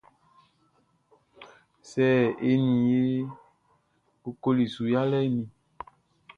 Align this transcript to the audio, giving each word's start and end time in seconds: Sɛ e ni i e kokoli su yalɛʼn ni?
Sɛ 1.89 2.05
e 2.49 2.51
ni 2.63 2.73
i 2.99 2.99
e 3.19 3.29
kokoli 4.21 4.65
su 4.75 4.83
yalɛʼn 4.93 5.31
ni? 5.35 5.43